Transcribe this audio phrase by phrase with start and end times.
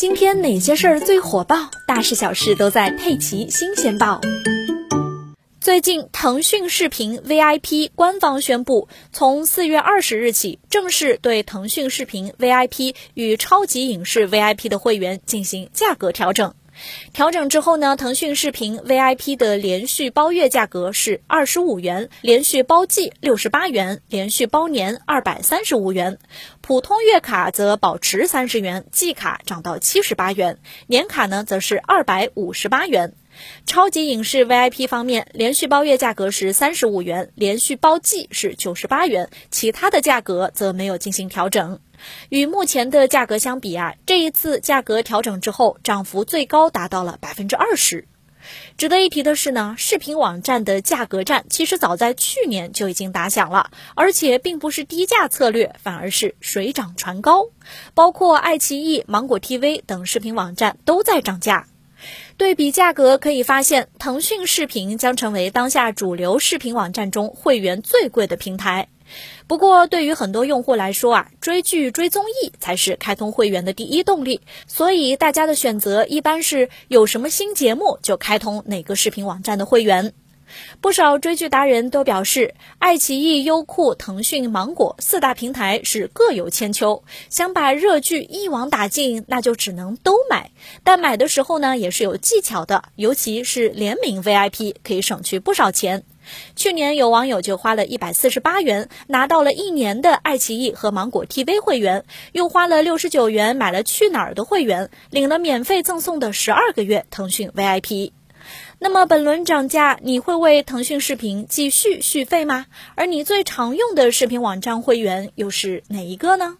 [0.00, 1.70] 今天哪些事儿最火爆？
[1.86, 4.18] 大事小事都在《佩奇新鲜报》。
[5.60, 16.54] 最近，腾讯视频 VIP 官方宣布，从四月二十日起，正式对腾讯视频 VIP 与超级影视 VIP 的会员进行价格调整。
[17.12, 26.18] 调整之后呢，腾讯视频 VIP 的连续包月价格是二十五元，连续包季六十八元，连续包年二百三十五元。
[26.60, 33.14] 普通月卡则保持三十元，季卡涨到七十八元，年卡呢则是二百五十八元。
[33.66, 41.80] 超级影视 VIP 方面，连续包月价格是三十五元，连续包季是九十八元，其他的价格则没有进行调整。
[42.28, 48.06] 与目前的价格相比啊，这一次价格调整之后，涨幅最高达到了百分之二十。
[48.78, 57.50] 值得一提的是呢，视频网站的价格战其实早在去年就已经打响了，而且并不是低价策略，反而是水涨船高，
[57.92, 61.66] 包括爱奇艺、芒果 TV 等视频网站都在涨价。
[62.40, 68.88] 对比价格可以发现，腾讯视频将成为当下主流视频网站中会员最贵的平台。
[69.46, 80.14] 不过，对于很多用户来说啊，追剧追综艺才是开通会员的第一动力，所以大家的选择一般是有什么新节目就开通哪个视频网站的会员。
[80.80, 90.50] 不少追剧达人都表示，爱奇艺、优酷、腾讯、芒果四大平台是各有千秋，想把热剧一网打尽，那就只能都买。
[90.84, 96.04] 但买的时候呢，也是有技巧的，尤其是联名 VIP，可以省去不少钱。
[96.54, 108.12] 去年有网友就花了一百四十八元拿到了一年的爱奇艺和芒果 TV 会员，又花了六十九元买了去哪儿的会员，领了免费赠送的十二个月腾讯 VIP。
[108.78, 112.66] 那么本轮涨价，你会为腾讯视频继续续费吗？
[112.94, 116.58] 而你最常用的视频网站会员又是哪一个呢？